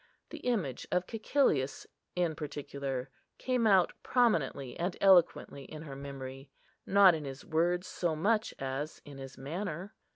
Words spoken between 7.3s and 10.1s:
words so much as in his manner.